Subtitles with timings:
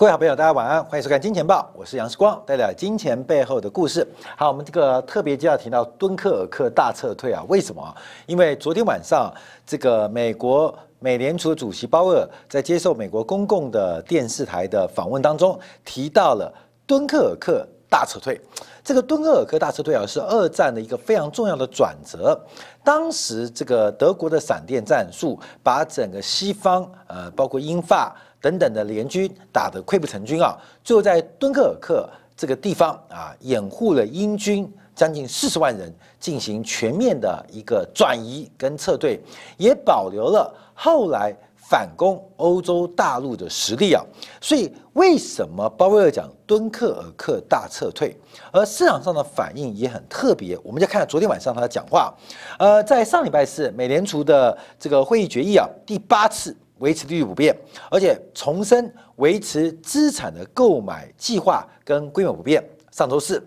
[0.00, 4.08] 各位好朋友，大家晚安，欢迎收看《金钱报》，我是杨世光，带来金钱背后的故事。
[4.34, 7.44] 好，我们这个特别就要提到敦刻尔克大撤退啊？
[7.48, 7.94] 为什么？
[8.24, 9.30] 因为昨天晚上，
[9.66, 16.50] 这个美国美联储主席鲍威尔在接受美国公共的电视台的访问当中，提到了
[16.86, 18.40] 敦刻尔克大撤退。
[18.82, 22.40] 这个敦刻尔克大撤退啊，是二战的一个非常重要的转折。
[22.82, 28.16] 当时这个德国的闪电战术，把整个西方，呃，包括英法。
[28.40, 39.20] 等等的联军打得溃不成军啊，最后在敦刻尔克这个地方啊，掩护了英军将近四十万人进行全面的一个转移跟撤退，
[39.58, 44.02] 也保留了后来反攻欧洲大陆的实力啊。
[44.40, 48.16] 所以为什么鲍威尔讲敦刻尔克大撤退，
[48.50, 50.58] 而市场上的反应也很特别？
[50.62, 52.12] 我们就看昨天晚上他的讲话，
[52.58, 56.56] 呃，在上礼拜四美联储的这个会议决议啊，第八次。
[56.80, 57.56] 维持利率不变，
[57.90, 62.62] 而且重申维持资产的购买计划跟规模不变。
[62.90, 63.42] 上周四，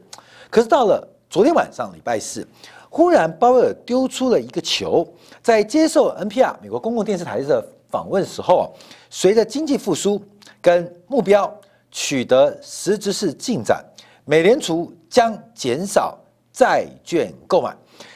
[0.49, 2.47] 可是到了昨天晚上，礼拜四，
[2.89, 5.05] 忽然鲍威尔丢出了一个球，
[5.41, 8.73] 在接受 NPR 美国公共电视台的访问时候，
[9.09, 10.19] 随着经济复苏
[10.61, 11.53] 跟目标
[11.91, 13.83] 取得实质是进展，
[14.25, 16.17] 美联储将减少
[16.51, 17.75] 债券购买。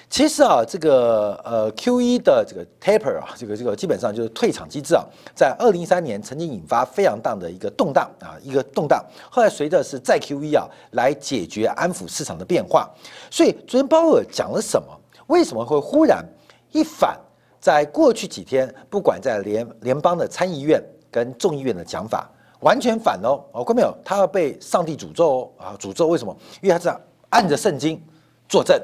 [0.10, 5.04] 其实啊，这个呃 Q E 的这个 taper 啊，这个这个基本上就是退场机制啊，
[5.36, 9.06] 在二零一三年曾经引发非常大的一个动荡啊，一个动荡。
[9.30, 12.90] 后来随着是再 Q E 啊，来解决安抚市场的变化。
[13.30, 14.88] 所以昨天鲍尔讲了什么？
[15.28, 16.26] 为什么会忽然
[16.72, 17.20] 一反？
[17.60, 22.30] 在过去几天，不管在联联邦的参议院跟众议院的讲法，
[22.62, 23.44] 完全反哦。
[23.52, 23.94] 哦，看没有？
[24.06, 25.76] 他要被上帝诅咒哦啊！
[25.78, 26.34] 诅咒为什么？
[26.62, 28.02] 因为他这样按着圣经
[28.48, 28.80] 作证。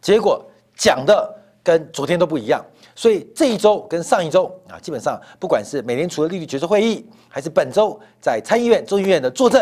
[0.00, 0.44] 结果
[0.78, 9.60] 讲的跟昨天都不一样，所以这一周跟上一周啊，基本上不管是美联储的利率决策会议，还是本周在参议院、众议院的作证，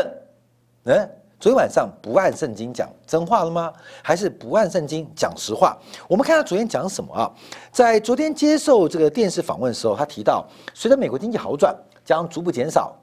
[0.84, 1.10] 嗯，
[1.40, 3.72] 昨天晚上不按圣经讲真话了吗？
[4.02, 5.76] 还是不按圣经讲实话？
[6.06, 7.32] 我们看他昨天讲什么啊？
[7.72, 12.94] 在昨天接受这个电视访问的时候，他提到，随着美国经济好转，将逐步减少，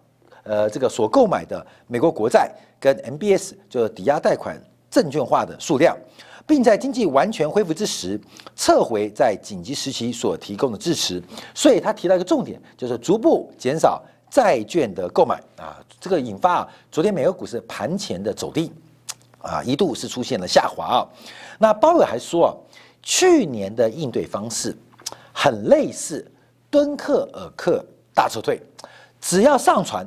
[0.43, 4.55] 呃，这个所购买的美国国债跟 MBS 就是抵押贷款
[4.91, 5.97] 证券化的数量。
[6.45, 8.19] 并在经济完全恢复之时，
[8.55, 11.21] 撤回在紧急时期所提供的支持。
[11.55, 18.71] 所以他提到一个重点，就是逐步减少债券的购买啊，这个引发啊昨天美国股市盘前的走低
[19.39, 21.07] 啊，一度是出现了下滑啊。
[21.57, 22.51] 那鲍尔还说啊，
[23.01, 24.75] 去年的应对方式
[25.31, 26.29] 很类似
[26.69, 28.61] 敦刻尔克大撤退，
[29.21, 30.05] 只要上船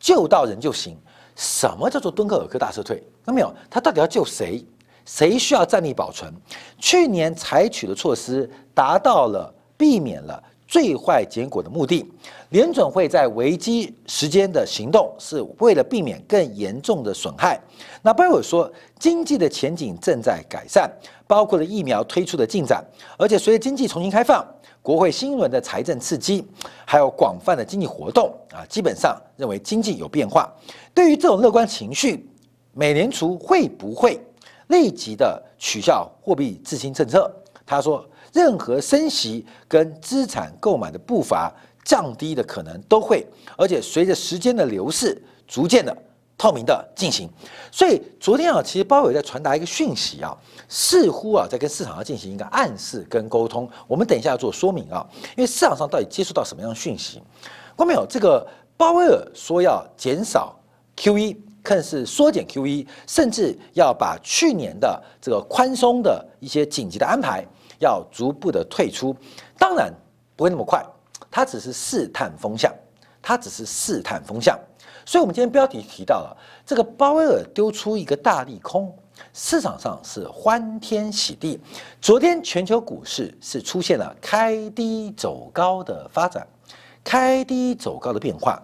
[0.00, 0.96] 救到人就行。
[1.36, 3.02] 什么叫做敦刻尔克大撤退？
[3.24, 4.64] 那没有，他到底要救谁？
[5.04, 6.32] 谁需要战力保存？
[6.78, 12.04] 去年采取的措施达到了避免了最坏结果的目的。
[12.50, 17.60] 联准会在危机时间的行动是为了避免更严重的损害。
[18.00, 20.88] 那鲍威尔说，经济的前景正在改善，
[21.26, 22.84] 包括了疫苗推出的进展，
[23.18, 24.46] 而且随着经济重新开放，
[24.82, 26.46] 国会新一轮的财政刺激，
[26.84, 30.48] 还有广泛的经济活动啊，基本上认为经济有变化。
[30.94, 32.24] 对于这种乐观情绪，
[32.72, 34.20] 美联储会不会？
[34.68, 37.30] 立即的取消货币自清政策。
[37.66, 41.50] 他说，任何升息跟资产购买的步伐
[41.82, 43.26] 降低的可能都会，
[43.56, 45.96] 而且随着时间的流逝，逐渐的
[46.36, 47.26] 透明的进行。
[47.72, 50.36] 所以昨天啊，其实鲍威尔在传达一个讯息啊，
[50.68, 53.66] 似乎啊在跟市场要进行一个暗示跟沟通。
[53.86, 57.22] 我们等一下要做说明啊，因为市场上到底接触到什么样的讯息？
[57.74, 58.04] 关没有？
[58.06, 60.54] 这个鲍威尔说要减少
[60.96, 61.36] QE。
[61.64, 67.42] 更是缩减 QE，甚至要把去年的这个宽松的一些紧急的安排
[67.80, 69.16] 要逐步的退出，
[69.58, 69.90] 当然
[70.36, 70.84] 不会那么快，
[71.30, 72.70] 它只是试探风向，
[73.22, 74.58] 它只是试探风向。
[75.06, 76.36] 所以，我们今天标题提到了
[76.66, 78.94] 这个鲍威尔丢出一个大利空，
[79.32, 81.60] 市场上是欢天喜地。
[82.00, 86.46] 昨天全球股市是出现了开低走高的发展，
[87.02, 88.62] 开低走高的变化。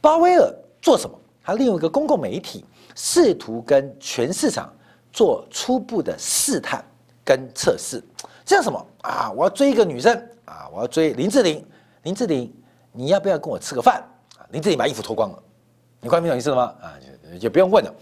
[0.00, 1.19] 鲍威尔做什么？
[1.42, 2.64] 他利用一个公共媒体，
[2.94, 4.72] 试图跟全市场
[5.12, 6.84] 做初步的试探
[7.24, 8.02] 跟测试，
[8.44, 9.30] 像什么啊？
[9.32, 10.68] 我要追一个女生啊！
[10.72, 11.64] 我要追林志玲，
[12.02, 12.52] 林志玲，
[12.92, 14.04] 你要不要跟我吃个饭
[14.36, 14.46] 啊？
[14.50, 15.42] 林志玲把衣服脱光了，
[16.00, 16.62] 你快明白意思了吗？
[16.80, 16.94] 啊，
[17.32, 17.94] 就就不用问了。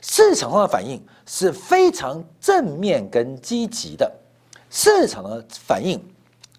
[0.00, 4.10] 市场上的反应是非常正面跟积极的，
[4.68, 6.00] 市场的反应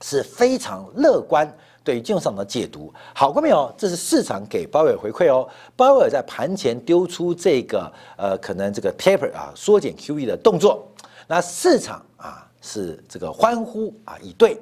[0.02, 1.46] 是非常乐观。
[1.84, 3.74] 对金融市场的解读，好过没有？
[3.78, 5.46] 这是市场给鲍威尔回馈哦。
[5.76, 10.88] 鲍威尔在盘前丢出这个呃，可能这个 taper 啊，缩减 QE 的动作，
[11.28, 14.58] 那市场啊是这个欢呼啊以对。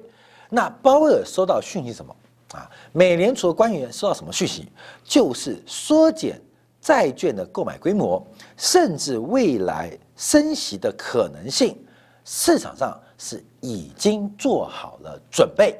[0.49, 2.15] 那鲍威尔收到讯息什么
[2.53, 2.67] 啊？
[2.91, 4.67] 美联储的官员收到什么讯息？
[5.03, 6.41] 就是缩减
[6.81, 8.25] 债券的购买规模，
[8.57, 11.77] 甚至未来升息的可能性，
[12.25, 15.79] 市场上是已经做好了准备，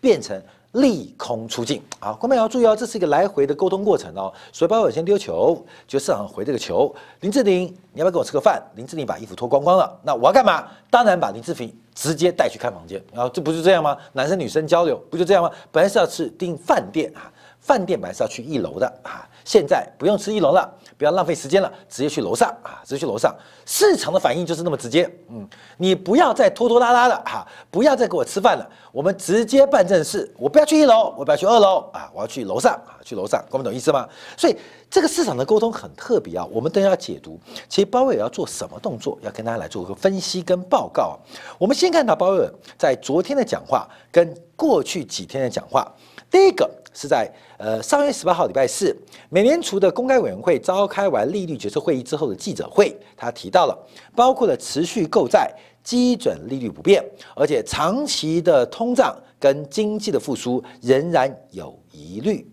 [0.00, 0.42] 变成。
[0.72, 2.12] 利空出尽啊！
[2.12, 4.32] 观众要注意哦，这是一个来回的沟通过程哦。
[4.52, 6.94] 所以包伟先丢球，就市场回这个球。
[7.20, 8.62] 林志玲，你要不要跟我吃个饭？
[8.76, 10.68] 林志玲把衣服脱光光了，那我要干嘛？
[10.88, 13.02] 当然把林志玲直接带去看房间。
[13.14, 13.96] 啊这不就这样吗？
[14.12, 15.50] 男生女生交流不就这样吗？
[15.72, 20.68] 本来是要吃订饭店啊，饭店本来是要去一楼的啊，现在不用吃一楼了。
[20.98, 22.82] 不要浪费时间了，直接去楼上啊！
[22.84, 23.34] 直接去楼上，
[23.64, 25.10] 市场的反应就是那么直接。
[25.30, 25.48] 嗯，
[25.78, 30.30] 你不要再拖拖拉拉的哈，不要再给我吃饭了，我们直接办正事。
[30.36, 34.06] 我不要去一楼，我不要去二楼啊，我要去楼上啊，去楼上，懂不懂意思吗？
[34.36, 34.54] 所以
[34.90, 37.40] 这个市场的沟通很特别啊，我们等下解读。
[37.66, 41.16] 其实鲍威尔要做什么动作，要跟大家来做个分析跟报告啊。
[41.56, 45.90] 我们先看到鲍威尔在昨天的讲话跟过去几天的讲话，
[46.30, 46.70] 第一个。
[46.92, 48.94] 是在呃三月十八号礼拜四，
[49.28, 53.78] 美联储的公开委员会召开完利率决策会议之后的记者会，他提到了
[54.14, 55.52] 包括了持续购债、
[55.82, 57.04] 基准利率不变，
[57.34, 62.46] 而且长期的通胀跟经济的复苏仍然有疑虑。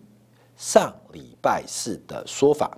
[0.56, 2.76] 上礼拜四的说法，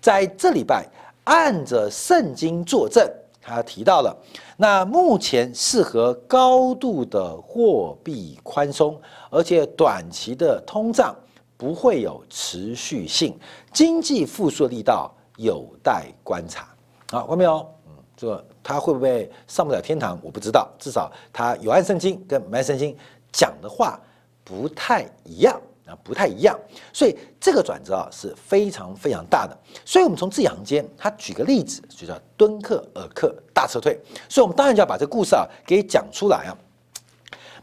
[0.00, 0.86] 在这礼拜
[1.24, 3.06] 按着圣经作证，
[3.42, 4.16] 他提到了
[4.56, 8.98] 那目前适合高度的货币宽松。
[9.34, 11.16] 而且短期的通胀
[11.56, 13.34] 不会有持续性，
[13.72, 16.68] 经济复苏的力道有待观察。
[17.10, 17.66] 好，看没有？
[17.86, 20.20] 嗯，这个他会不会上不了天堂？
[20.22, 20.70] 我不知道。
[20.78, 22.94] 至少他有按圣经跟没按圣经
[23.32, 23.98] 讲的话
[24.44, 25.58] 不太一样
[26.02, 26.58] 不太一样。
[26.92, 29.56] 所以这个转折啊是非常非常大的。
[29.84, 33.98] 所以我们从字阳间，他举个例子，就叫敦刻尔克大撤退。
[34.28, 36.56] 所以我们当然就要把这个故事啊给讲出来啊。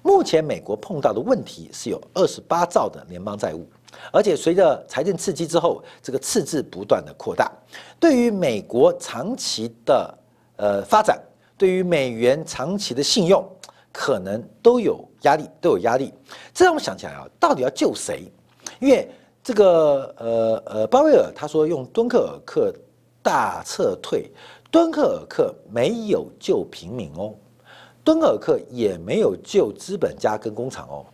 [0.01, 3.67] 目前美国碰到的问题是有二十八兆的联邦债务，
[4.13, 7.51] 而且随着财政刺激之后，这个赤字不断的扩大，
[7.99, 10.17] 对于美国长期的
[10.55, 11.21] 呃发展，
[11.57, 13.45] 对于美元长期的信用，
[13.91, 16.13] 可能都有压力，都有压力。
[16.53, 18.31] 这让我想起来啊，到底要救谁？
[18.79, 19.09] 因为
[19.43, 22.73] 这个呃呃鲍威尔他说用敦刻尔克
[23.21, 24.31] 大撤退，
[24.71, 27.33] 敦刻尔克没有救平民哦。
[28.03, 31.05] 敦刻尔克也没有救资本家跟工厂哦，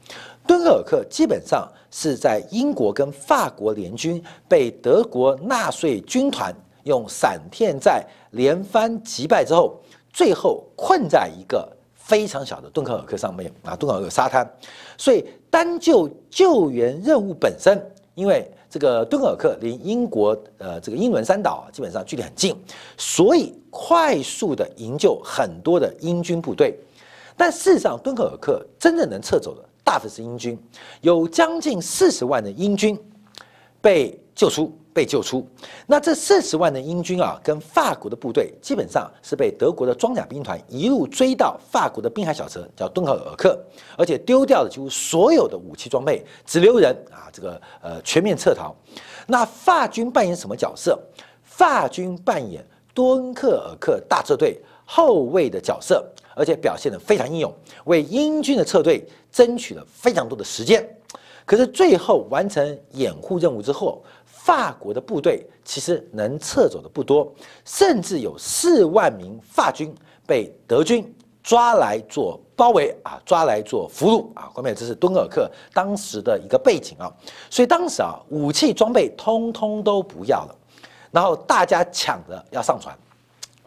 [0.48, 9.78] 敦刻尔克基本上是在英国跟法国联军被德国纳粹军团用闪电战连番击败之后，
[10.13, 11.75] 最后困在一个
[12.06, 14.48] 非常小的敦刻尔克上面啊，敦刻尔克沙滩，
[14.96, 22.56] 所以单就救援任务本身，因为这个敦刻尔克离英国呃这个英伦三岛基本上距离很近，
[22.96, 26.78] 所以快速的营救很多的英军部队。
[27.36, 30.57] 但事实上，敦刻尔克真正能撤走的大部分是英军，
[31.02, 32.98] 有将近四十万的英军
[33.81, 35.48] 被救出，被救出。
[35.88, 43.58] 那这四十万的英军啊，跟法国的部队基本上是被德国的装甲兵团一路追到法国的滨海小城，叫敦刻尔克，
[43.98, 48.76] 而且丢掉了几乎所有的武器装备，只留人啊，这个呃全面撤逃。
[49.26, 51.00] 那法军扮演什么角色？
[51.42, 56.06] 法军扮演敦刻尔克大撤退后卫的角色。
[56.38, 57.50] 而且表现得非常英勇，
[57.86, 60.86] 为英军的撤退争取了非常多的时间。
[61.45, 64.04] 可是最后完成掩护任务之后，
[64.45, 67.33] 法国的部队其实能撤走的不多，
[67.66, 69.92] 甚至有四万名法军
[70.28, 71.11] 被德军
[71.42, 74.47] 抓来做包围啊，抓来做俘虏啊。
[74.54, 77.11] 后面这是敦刻尔克当时的一个背景啊，
[77.49, 80.56] 所以当时啊，武器装备通通都不要了，
[81.09, 82.95] 然后大家抢着要上船。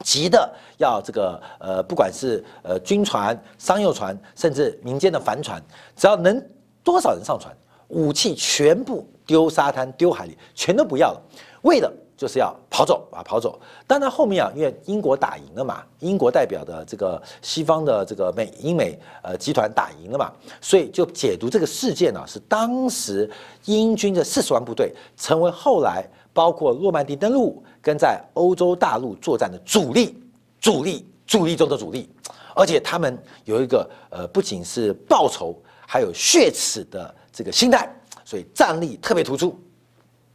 [0.05, 5.61] 急的要这个呃，不管是呃军船、商用船，甚至民间的帆船，
[5.97, 6.41] 只要能
[6.85, 7.53] 多少人上船，
[7.89, 11.23] 武器全部丢沙滩、丢海里，全都不要了。
[11.63, 13.61] 为了就是要跑走啊，跑走。
[13.87, 23.31] 当然后面啊，因为英国打赢了嘛，英国代表的这个西方的这个美英美呃集团打赢了嘛，所以就解读这个事件呢，是当时
[23.67, 27.63] 英军的四十万部队成为后来包括诺曼底登陆。
[27.81, 30.21] 跟在欧洲大陆作战的主力、
[30.61, 32.11] 主力、主力中的主力，
[32.55, 35.57] 而且他们有一个呃，不仅是报仇，
[35.87, 37.91] 还有血耻的这个心态，
[38.29, 39.59] 所以战力特别突出。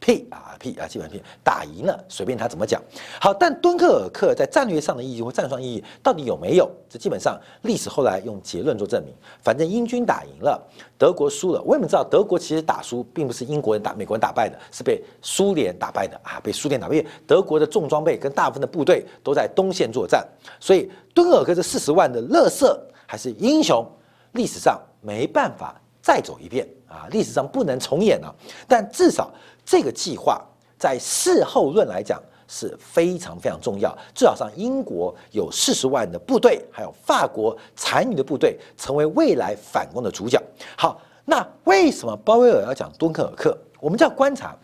[0.00, 2.82] 屁啊屁啊，基本上屁，打赢了，随便他怎么讲。
[3.20, 6.68] 好，但敦刻尔克在战略上的意义或战术上意义到底有没有？
[6.90, 9.14] 这基本上历史后来用结论做证明。
[9.42, 10.60] 反正英军打赢了，
[10.98, 11.62] 德国输了。
[11.62, 17.02] 我也知道德国其实打输并不是英国人打美国人打败的，是被苏联打败的啊，被苏联打败。
[17.26, 20.26] 德国的重装备跟大部分的部队都在东线作战，
[20.58, 23.86] 所以敦刻尔克这四十万的乐色还是英雄，
[24.32, 28.34] 历史上没办法再走一遍啊，历史上不能重演了。
[28.68, 29.32] 但至少。
[29.66, 30.44] 这个计划
[30.78, 33.96] 在事后论来讲是非常非常重要。
[34.14, 40.38] 至少上英国有四十万的部队，还有法国残余的部队，成为未来反攻的主角。
[40.76, 43.56] 好，那为什么鲍威尔要讲敦刻尔克？
[43.80, 44.54] 我们就要观察，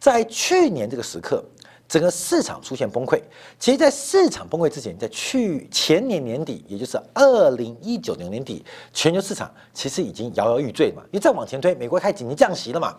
[0.00, 1.44] 在去年这个时刻。
[1.88, 3.20] 整个市场出现崩溃，
[3.58, 11.02] 其实，在市场崩溃之前，在去前年年底，也就是二零一九年年底，全球市场其实已经摇摇欲坠嘛。
[11.06, 12.96] 因为再往前推，美国开始紧急降息了嘛，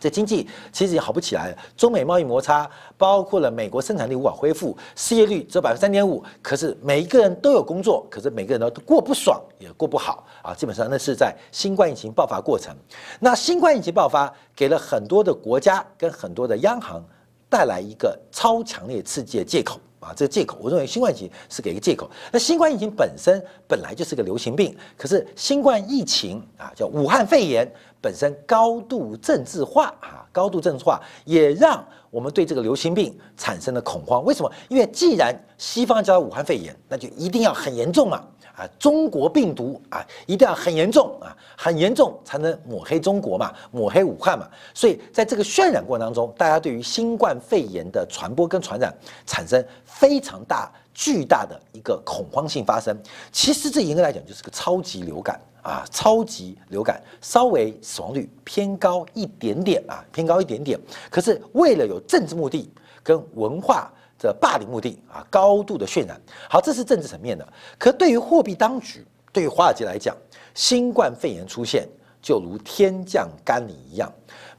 [0.00, 1.56] 这经济其实也好不起来了。
[1.76, 6.24] 中美贸易摩擦，包括了美国生产力无法恢复，失业率只有百分之三点五。
[6.40, 10.54] 可是每一个人都有工作，可是每个人都过不爽，也过不好啊。
[10.54, 12.74] 基本上那是在新冠疫情爆发过程。
[13.20, 17.04] 那新冠疫情爆发，给了很多的国家跟很多的央行。
[17.48, 20.12] 带来一个超强烈刺激的借口啊！
[20.16, 22.10] 这个借口，我认为新冠疫情是给一个借口。
[22.30, 34.24] 那新冠疫情本身本来就是个流行病，可是新冠疫情啊，叫武汉肺炎本身高度政治化啊，高度政治化也让我们对这个流行病产生了恐慌。
[34.24, 34.50] 为什么？
[34.68, 38.24] 因为既然西方叫武汉肺炎，那就一定要很严重嘛。
[38.58, 44.48] 啊中国病毒啊，一定要很严重啊，很严重才能抹黑中国嘛，抹黑武汉嘛。
[44.74, 48.92] 所以在这个渲染过程当中，大家对于新冠肺炎的传播跟传染
[49.24, 53.00] 产生非常大、巨大的一个恐慌性发生。
[53.30, 60.76] 其实这严格来讲就是个超级流感啊，超级流感稍微死亡率偏高一点点啊，偏高一点点。
[61.08, 62.68] 可是为了有政治目的
[63.04, 63.92] 跟文化。
[64.18, 66.20] 这霸凌目的啊，高度的渲染。
[66.50, 67.46] 好，这是政治层面的。
[67.78, 70.16] 可对于货币当局，对于华尔街来讲，
[70.54, 71.88] 新冠肺炎出现
[72.20, 74.12] 就如天降甘霖一样。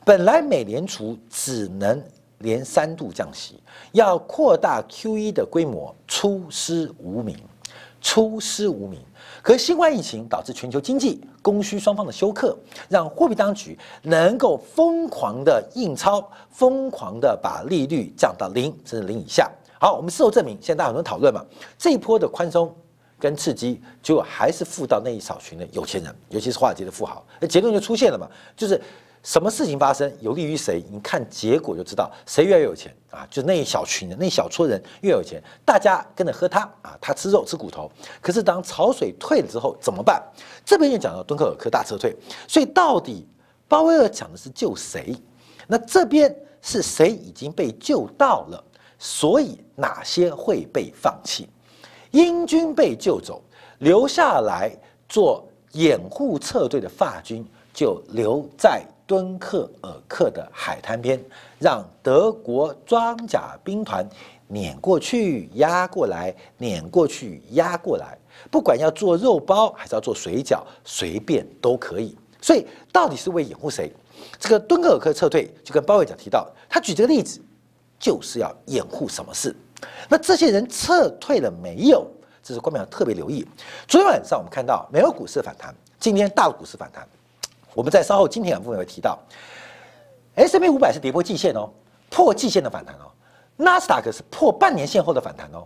[0.06, 2.02] 本来美联储只能
[2.38, 3.62] 连三度降息，
[3.92, 7.38] 要扩大 QE 的规模，出师无名，
[8.02, 9.00] 出师无名。
[9.42, 12.58] 可新冠疫情导致全球经济供需双方的休克，
[12.90, 19.50] 让货币当局能够疯狂的印钞，疯狂的把利率降到零甚至零以下。
[19.80, 21.44] 好，我们事后证明，现在大家很多讨论嘛，
[21.78, 22.76] 这一波的宽松
[23.18, 28.80] 跟刺激，结果还是富到那一少群的有钱人，尤其是华尔街的富豪，那结论就出现了嘛，就是。
[29.22, 30.84] 什么事情发生有利于谁？
[30.90, 33.28] 你看结果就知道谁越有钱啊！
[33.30, 37.92] 就那一小群人，那一小撮人越有钱，大家跟着喝他啊，他吃肉吃骨头。
[38.22, 40.24] 可是当潮水退了之后怎么办？
[40.66, 42.16] 这边又讲到敦刻尔克大撤退，
[42.48, 43.28] 所以到底
[43.68, 45.16] 鲍威尔讲的是救谁？
[45.68, 48.64] 那这边是谁已经被救到了？
[48.98, 51.50] 所以哪些会被放弃？
[52.12, 53.42] 英军被救走，
[53.80, 54.72] 留下来
[55.08, 58.84] 做掩护撤退的法军就留在。
[59.10, 61.20] 敦刻尔克的海滩边，
[61.58, 64.08] 让德国装甲兵团
[64.48, 68.16] 碾过去、压过来、碾过去、压过来，
[68.52, 72.16] 不管要做肉包还是要做水饺，随便都可以。
[72.40, 72.64] 所以，
[72.94, 73.92] 到底是为掩护谁？
[74.38, 77.42] 这个敦刻尔克撤退，就跟包伟讲提到，他举这个例子，
[77.98, 79.56] 就是要掩护什么事？
[80.08, 82.06] 那这些人撤退了没有？
[82.44, 83.44] 这是官媒要特别留意。
[83.88, 87.10] 昨天晚上我们看到美国股市反弹，今天大陆股市反弹。
[87.74, 89.18] 我们在稍后今天两部分会提到
[90.36, 91.70] ，S M P 五百是跌破季线哦，
[92.10, 93.12] 破季线的反弹哦，
[93.58, 95.66] 纳斯达克是破半年线后的反弹哦，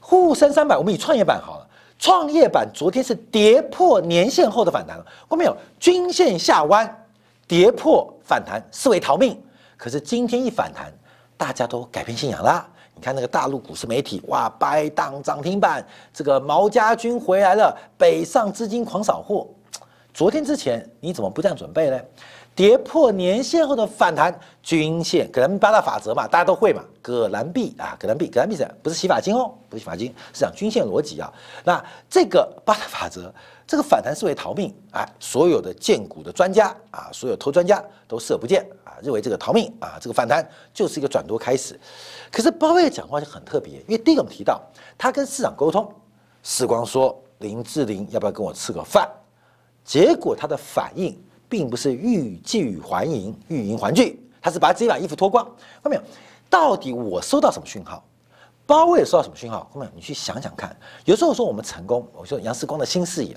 [0.00, 1.66] 沪深三百我们以创业板好了，
[1.98, 5.56] 创业板昨天是跌破年线后的反弹了，看没有？
[5.78, 7.06] 均线下弯，
[7.46, 9.40] 跌破反弹视为逃命，
[9.76, 10.92] 可是今天一反弹，
[11.36, 12.66] 大家都改变信仰啦。
[12.96, 19.46] 你看那个大陆股市媒体，哇，白当涨停板，这个毛家军回来了，北上资金狂扫货。
[20.14, 22.00] 昨天之前你怎么不这样准备呢？
[22.54, 26.84] 跌破年线后的反弹，均线葛兰八大法则嘛，大家都会嘛。
[27.02, 29.52] 葛兰碧啊，葛兰碧，葛兰碧是不是洗发精哦？
[29.68, 31.32] 不是洗发精，是讲均线逻辑啊。
[31.64, 33.34] 那这个八大法则，
[33.66, 35.04] 这个反弹是为逃命啊。
[35.18, 41.76] 所有的荐股的专家啊，所有投专家都视而不见啊，认为这个逃命啊，这个反弹就是一个转多开始。
[42.30, 44.62] 可是鲍威尔讲话就很特别，因为第一个提到
[44.96, 45.92] 他跟市场沟通，
[46.44, 49.10] 时光说林志玲要不要跟我吃个饭？
[49.84, 51.16] 结果他的反应
[51.48, 55.44] 并不是欲拒还迎、欲迎还拒，他是把自己把衣服脱光。
[55.44, 56.02] 看到没有？
[56.48, 58.02] 到底我收到什么讯号？
[58.66, 59.68] 包尔收到什么讯号？
[59.72, 59.90] 后面？
[59.94, 60.74] 你去想想看。
[61.04, 63.36] 有时候说我们成功，我说杨世光的新视野，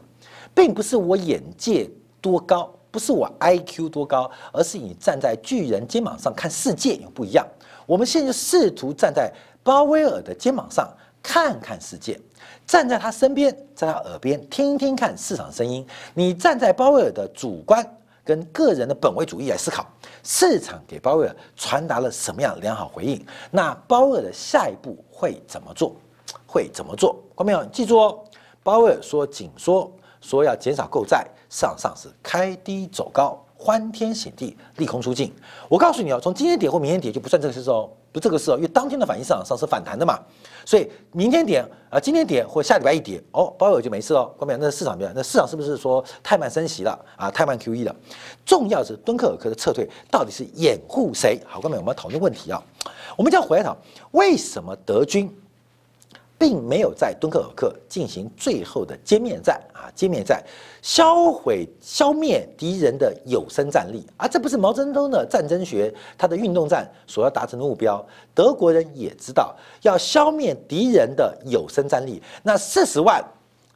[0.55, 1.89] 并不是我眼界
[2.21, 7.45] 多高，不是我 IQ 多高，而是你站在巨人肩膀上看世界有不一样。
[7.85, 9.31] 我们现在试图站在
[9.63, 10.89] 鲍威尔的肩膀上
[11.27, 12.17] 看看世界。
[12.65, 15.85] 站在他身边，在他耳边听听看市场声音。
[16.13, 17.85] 你站在鲍威尔的主观
[18.23, 19.85] 跟个人的本位主义来思考，
[20.23, 23.25] 市场给鲍威尔传达了什么样良好回应？
[23.51, 25.97] 那鲍威尔的下一步会怎么做？
[26.45, 27.13] 会怎么做？
[27.35, 28.23] 观众朋友记住哦，
[28.63, 29.91] 鲍威尔说紧缩，
[30.21, 35.33] 说要减少购债，市场上是开低走高，欢天喜地，利空出尽。
[35.67, 40.19] 我告诉你哦，从今天跌或明天跌就不算这个事哦，不这个事哦，因为当天的反应市场上是反弹的嘛，
[40.65, 44.33] 所以明天点啊，今天点或下礼拜一跌哦，包尔就没事哦。
[44.35, 47.29] 关键那市场边，那市场是不是说太慢升息了啊？
[47.29, 47.95] 太慢 QE 了？
[48.43, 51.39] 重要是敦刻尔克的撤退到底是掩护谁？
[51.45, 52.59] 好，关键我们要讨论问题啊，
[53.15, 53.77] 我们就要回来讨
[54.13, 55.31] 为什么德军。
[56.39, 60.39] 并没有在敦刻尔克进行最后的歼灭战啊，歼灭战，
[60.83, 68.05] 销毁、消灭敌人的有生战力啊，这不是毛泽东的战争学他的运动战所要达成的目标。
[68.35, 73.19] 德国人也知道要消灭敌人的有生战力，那四十万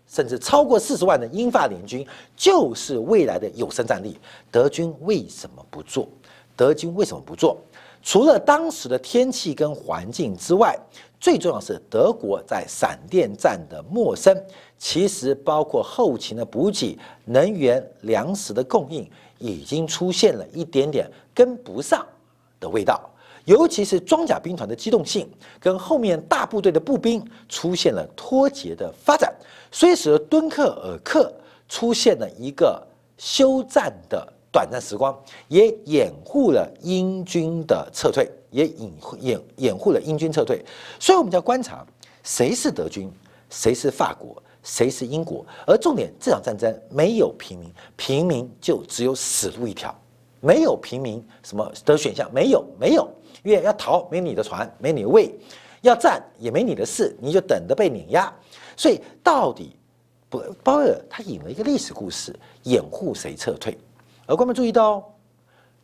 [0.08, 4.20] 甚至超过四十万的英法联军就是未来的有生战力。
[4.52, 6.08] 德军为什么不做？
[6.56, 7.58] 德军为什么不做？
[8.04, 10.78] 除了当时的天气跟环境之外。
[11.22, 14.36] 最重要是德国在闪电战的陌生，
[14.80, 22.04] 其实包括后勤的补给、能源、粮食的供应，已经出现了一点点跟不上
[22.60, 23.08] 的味道。
[23.46, 29.32] 尤其是装甲兵团的机动性跟后面大部队的步兵出现了脱节的发展，
[29.72, 31.32] 所以使得敦刻尔克
[31.70, 32.82] 出现了一个
[33.18, 35.16] 休战的短暂时光，
[35.48, 38.28] 也掩护了英军的撤退。
[38.52, 40.64] 也掩掩掩护了英军撤退，
[41.00, 41.86] 所以我们就要观察
[42.24, 43.12] 谁是德军，
[43.50, 45.46] 谁是法国，谁是英国。
[45.66, 49.98] 而重点，这场战争没有平民，平民就只有死路一条，
[50.42, 53.10] 没有平民什么的选项，没有没有，
[53.44, 55.34] 因为要逃没你的船，没你的位，
[55.82, 58.32] 要战也没你的事，你就等着被碾压。
[58.78, 59.76] 所以到底
[60.30, 63.78] 不鲍威尔他引了一个历史故事，掩护谁撤退？
[64.26, 65.11] 而观众注意到。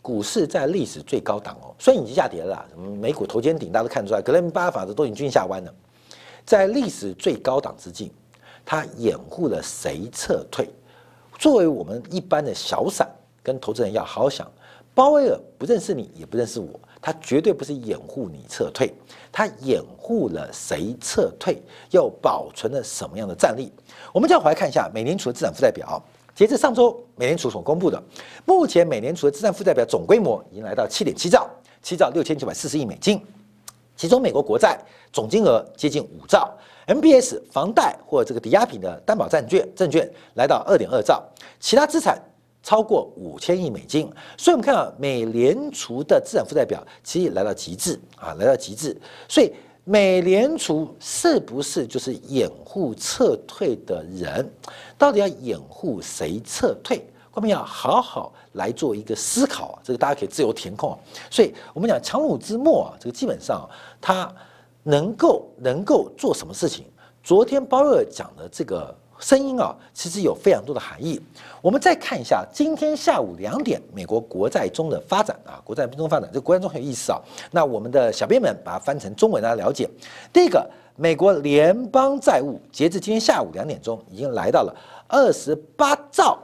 [0.07, 2.65] 股市在历史最高档哦，虽然已经下跌了，
[2.97, 5.73] 美股头肩顶大家都看出来，格林巴法则都已经均下弯了。
[6.45, 8.13] 在历史最高档之际，
[8.65, 10.69] 它掩护了谁撤退？
[11.37, 13.05] 作为我们一般的小散
[13.43, 14.49] 跟投资人要好好想，
[14.95, 18.93] 鲍威尔不认识你，也不认识我，他绝对不是掩护你撤退，
[19.29, 21.61] 他掩护了谁撤退？
[21.91, 23.69] 又保存了什么样的战力？
[24.13, 26.01] 我们再回来看一下美联储的资产负债表。
[26.37, 27.99] 截至上周，美联储所公布的，
[28.45, 31.49] 目前美联储的资产负债表总规模已经来到七点七兆，
[31.81, 33.19] 七兆六千九百四十亿美金，
[33.95, 34.79] 其中美国国债
[35.11, 41.23] 总金额接近五兆，MBS 房贷或这个抵押品的担保债券证券来到二点二兆，
[41.59, 42.21] 其他资产
[42.61, 48.95] 超过五千亿美金，所以我们看到美联储的资产负债表其实来到极致啊，来到极致，
[49.27, 49.51] 所以。
[49.89, 54.45] 美联储是不是就是掩护撤退的人？
[54.97, 57.01] 到底要掩护谁撤退？
[57.31, 59.79] 我们要好好来做一个思考啊！
[59.81, 60.97] 这个大家可以自由填空。
[61.31, 63.65] 所以我们讲强弩之末啊，这个基本上
[64.01, 64.29] 他
[64.83, 66.83] 能够能够做什么事情？
[67.23, 68.93] 昨天鲍威尔讲的这个。
[69.19, 71.19] 声音啊，其实有非常多的含义。
[71.61, 77.19] 我们再看一下今天下午两点美国国债中的发展啊，国债中发展，这国债中很有意思啊。
[77.51, 79.89] 那我们的小编们把它翻成中文，大家了解。
[80.31, 84.75] 第一个，美国联邦债务截至今天下午两点钟，已经来到了
[85.07, 86.37] 二十八兆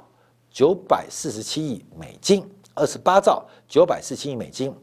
[0.51, 4.73] 九百四十七亿美金，二十八兆九百四十七亿美金，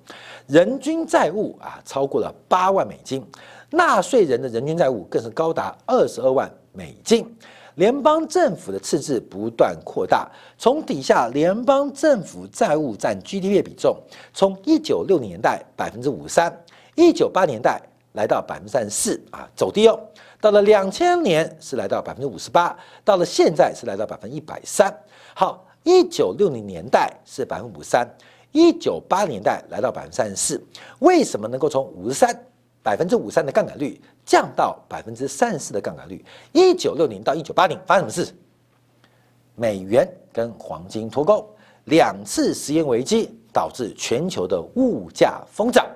[0.47, 3.25] 人均债务啊超过了八万美金，
[3.71, 7.37] 纳税人的人均债务更是高达二十二万美金。
[7.81, 13.97] 联邦政府的赤字不断扩大，从底下联邦政府债务占 GDP 比重，
[14.35, 16.55] 从一九六零年代百分之五十三，
[16.95, 17.81] 一九八年代
[18.13, 19.99] 来到百分之三十四啊，走低哦。
[20.43, 24.95] 到了两千年是来到百分之五十八，到了现在是来到百分之一百三。
[25.33, 28.07] 好，一九六零年代是百分之五十三，
[28.53, 30.63] 一九八年代来到百分之三十四。
[30.99, 32.45] 为什么能够从五十三？
[32.83, 36.25] 百分之五三的杠杆率降到百分之三十四的杠杆率。
[36.53, 38.33] 一九六零到一九八零发生什么事？
[39.55, 41.47] 美元跟黄金脱钩，
[41.85, 45.87] 两次石油危机导致全球的物价疯涨，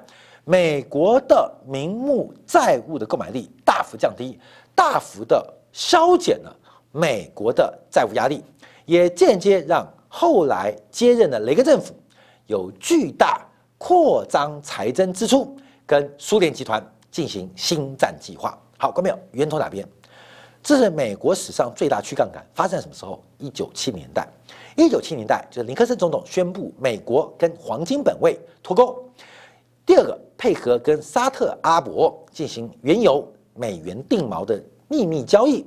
[0.44, 4.38] 美国的名目债务的购买力大幅降低，
[4.74, 5.42] 大幅的
[5.72, 6.54] 削减了
[6.92, 8.44] 美国的债务压力，
[8.84, 11.94] 也间接让后来接任的雷根政府
[12.46, 13.46] 有巨大
[13.78, 15.56] 扩张财政支出。
[15.86, 19.18] 跟苏联集团进行新战计划，好，看没有？
[19.32, 19.86] 源头哪边？
[20.62, 23.22] 这是美国史上最大去杠杆，发生在什么时候？
[23.38, 24.26] 一九七年代。
[24.76, 29.08] 一九七年代就是林克森总统宣布美国跟黄金本位脱钩。
[29.86, 35.64] 第二个，配合跟沙特阿伯进行原油美元定锚的秘密交易，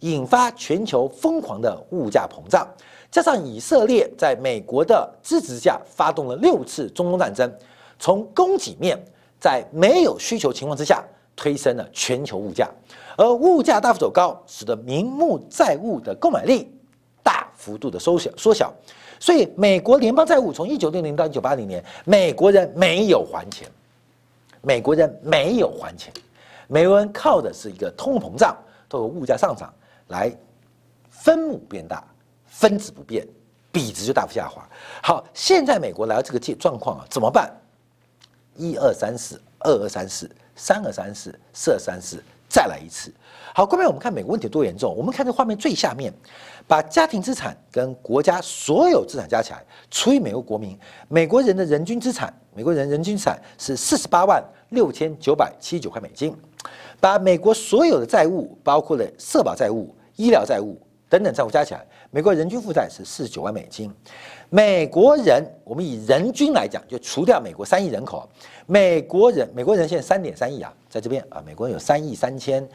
[0.00, 2.66] 引发全球疯狂的物价膨胀。
[3.10, 7.52] 加上以色列在美国的支持下发动了六次中东战争，
[7.98, 8.98] 从供给面。
[9.40, 11.04] 在没有需求情况之下，
[11.36, 12.68] 推升了全球物价，
[13.16, 16.68] 而物价大幅走高，使得名目债务的购买力
[17.22, 18.74] 大幅度的缩小缩小，
[19.20, 23.68] 所以美国联邦债务从一九六零到一九八零年，美国人没有还钱，
[24.60, 26.12] 美国人没有还钱，
[26.66, 28.56] 美国人靠的是一个通货膨胀，
[28.88, 29.72] 透过物价上涨
[30.08, 30.32] 来
[31.08, 32.02] 分母变大，
[32.46, 33.24] 分子不变，
[33.70, 34.68] 比值就大幅下滑。
[35.02, 37.52] 好，现在美国来到这个状状况啊，怎么办？
[38.58, 43.10] 一二三四，二二三四，三二三四，四二三四，再来一次。
[43.54, 44.94] 好，各位，我们看美国问题多严重。
[44.94, 46.12] 我们看这画面最下面，
[46.66, 56.36] 把家庭资产跟国家所有资产加起来除以美国国民，美国人的人均资产，美国人人均资产是四十八万六千九百七十九块美金。
[57.00, 60.76] 把美国所有的债务，包括了社保债务、医疗债务
[61.08, 63.92] 等等债务加起来，美国人均负债是四十九万美金。
[64.50, 68.26] 美国人，我们以人均来讲，就除掉美国三亿人口，
[68.66, 72.66] 美国人，美国人现在三点三亿啊，在这边啊，美国人有三亿三千，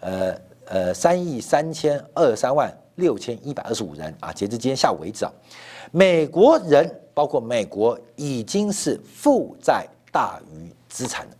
[0.00, 5.32] 呃呃，三亿三千二三万六千一百二十五人啊，截至今天下午为止啊，
[5.92, 11.36] 美国人包括美国已经是负债大于资产的，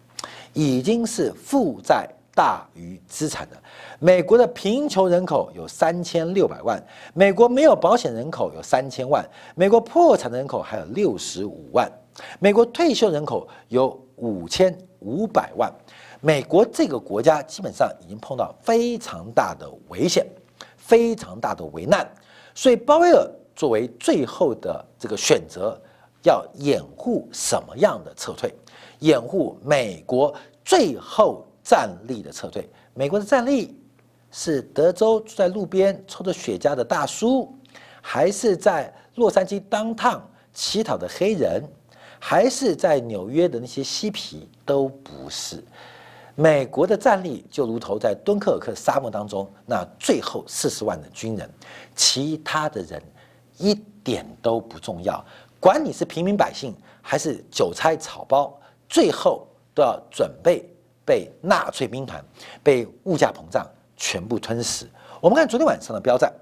[0.55, 2.09] 已经是负债。
[2.35, 3.57] 大于资产的，
[4.01, 11.89] 美国的贫穷人口有三千六百万，美国没有保险人口有三千万，美国破产的人口还有六十五万，
[12.41, 15.73] 美国退休人口有五千五百万，
[16.21, 20.27] 美国这个国家基本上已经碰到非常大的危险，
[20.77, 22.05] 非常大的危难，
[22.53, 25.81] 所以鲍威尔作为最后的这个选择，
[26.25, 28.53] 要掩护什么样的撤退？
[28.99, 31.47] 掩护美国最后。
[31.65, 33.75] 战力的撤退，美国的战力
[34.31, 37.53] 是德州住在路边抽着雪茄的大叔，
[38.03, 40.23] 还是在洛杉矶当趟
[40.53, 41.65] 乞讨的黑人，
[42.21, 44.47] 还是在纽约的那些嬉皮？
[44.67, 45.65] 都不是。
[46.37, 51.49] 美国的战力就如同在敦刻尔克沙漠当中那最后四十万的军人，
[51.95, 53.01] 其他的人
[53.57, 53.73] 一
[54.03, 55.25] 点都不重要。
[55.61, 58.53] 管你是平民百姓还是韭菜草包，
[58.89, 60.69] 最后都要准备。
[61.05, 62.25] 被纳粹兵团、
[62.63, 64.87] 被物价膨胀全部吞噬。
[65.21, 66.33] 我们看昨天晚上的标债，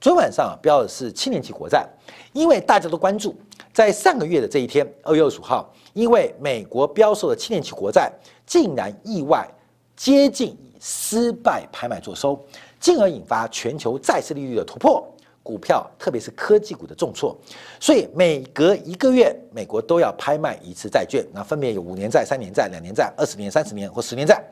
[0.00, 1.86] 昨天晚上啊标的是七年期国债，
[2.32, 3.34] 因为大家都关注，
[3.72, 8.12] 在上个月的这一天，二月二十五号，因为美国标售的七年期国债
[8.44, 9.48] 竟然意外
[9.94, 12.38] 接近以失败拍卖作收，
[12.78, 15.06] 进而引发全球债市利率的突破。
[15.46, 17.38] 股票，特别是科技股的重挫，
[17.78, 24.42] 所以每隔一个月，美国都要拍卖一次债券，那分别有五年债、三年债、两年债、二十年、三十年或十年债。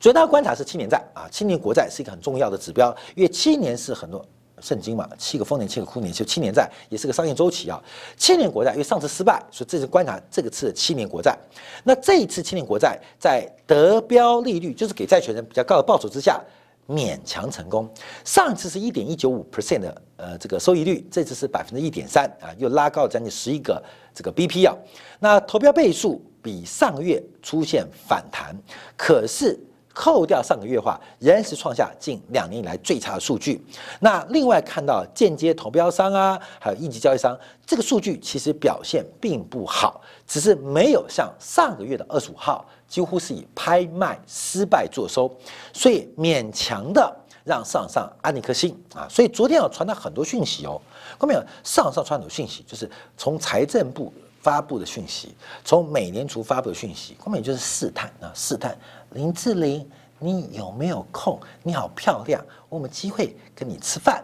[0.00, 4.22] 主要观察是七年债啊，七年国债是一个很重要的指标，因为七年是很多
[4.60, 7.80] 圣经嘛，七个丰年，七个枯年，就七年债也是个商业周期啊。
[8.16, 11.38] 七年国债因为上次失败，所以这是观察这个次的七年国债。
[11.84, 16.42] 那这一次七年国债在得标利率，就是给债权人比较高的报酬之下。
[16.86, 17.88] 勉强成功，
[18.24, 23.82] 上次是一点一九五 percent 的呃这个收益率，这次是百分之一点三啊，又拉高了将近十一个
[24.14, 24.76] 这个 BP 啊。
[25.18, 28.54] 那投标倍数比上个月出现反弹，
[28.96, 29.58] 可是
[29.94, 33.64] 扣掉上个月话，仍然是创下近两年以来最差的数据。
[34.00, 42.66] 那另外看到间接投标商啊，还有一级交易商，这个数据其实表现并不好，只是没有像上个月的二十五号。
[42.86, 45.28] 几乎是以拍卖失败作收，
[45.72, 49.08] 所以勉强的让市场上安一颗心啊。
[49.10, 50.80] 所以昨天有传达很多讯息哦，
[51.18, 51.44] 后面有？
[51.64, 54.12] 市场上传很多讯息，就是从财政部
[54.44, 58.76] 发布的讯息，从美联储发布的讯息，根本就是试探啊，试探
[59.10, 61.40] 林志玲，你有没有空？
[61.62, 64.22] 你好漂亮，我们机会跟你吃饭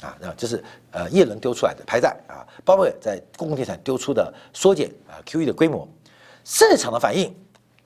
[0.00, 0.16] 啊。
[0.20, 5.86] 然后就是呃，叶伦丢出来的拍债啊，包括在公共地产丢出的缩减啊 QE 的规模，
[6.44, 7.34] 市场的反应。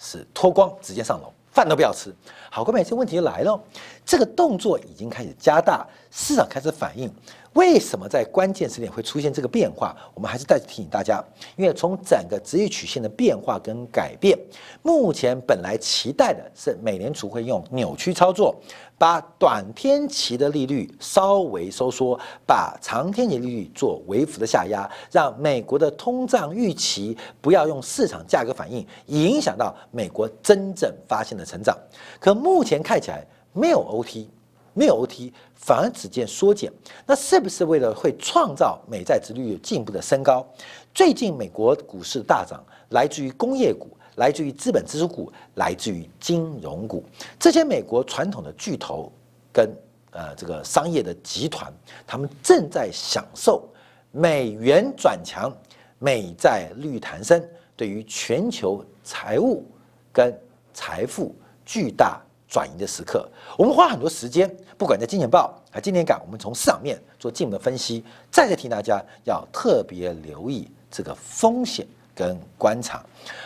[0.03, 2.11] 是脱光直接上楼，饭都不要吃。
[2.51, 3.63] 好，各位，这问题就来了，
[4.03, 7.15] 这个动作已经开始加大，市场开始反应。
[7.55, 9.97] 为什么在关键时点会出现这个变化？
[10.15, 11.23] 我们还是再次提醒大家，
[11.57, 14.39] 因为从整个职业曲线的变化跟改变，
[14.83, 18.55] 目前本来期待的是美联储会用扭曲操作，
[18.97, 31.77] 把短天期的利率稍微收缩，把长天期利率做微幅的下压，让美国的通胀预期不要用市场价格反应影响到美国真正发现的成长。
[32.21, 34.29] 可目前看起来没有 OT。
[34.73, 36.73] 没有 OT，反而只见缩减，
[37.07, 40.47] 那是不是为了会创造美债殖率进一步的升高？
[40.95, 47.05] 最近美国股市大涨，来自于工业股，来自于资本支出股，来自于金融股，
[47.39, 49.11] 这些美国传统的巨头
[49.53, 49.69] 跟
[50.13, 51.73] 呃这个商业的集团，
[52.07, 53.69] 他们正在享受
[54.13, 55.53] 美元转强、
[55.99, 57.43] 美债率弹升，
[57.77, 59.65] 对于全球财务
[60.13, 60.33] 跟
[60.73, 62.21] 财富巨大。
[62.51, 63.27] 转移的时刻。
[63.57, 73.03] 我们花很多时间，不管在金钱报还是今年港，我们从市场面做进一步的分析，再次提醒大家要特别留意这个风险跟观察。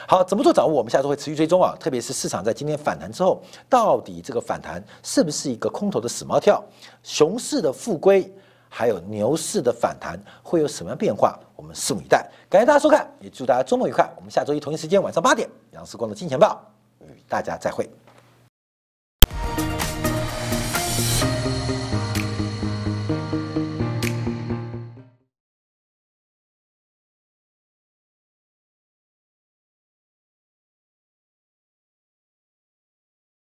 [0.08, 0.72] 好，怎么做掌握？
[0.72, 6.64] 我们下周会持续追踪啊，特别是市场在今天反弹之后，到底这个反弹是不是一个空头的死猫跳？
[7.02, 8.32] 熊市的复归，
[8.70, 11.38] 还有牛市的反弹会有什么样变化？
[11.54, 12.26] 我们拭目以待。
[12.48, 14.08] 感谢大家收看，也祝大家周末愉快。
[14.16, 16.60] 我们下周一同一时间晚上八点，杨世光的金钱报
[17.00, 17.88] 与大家再会。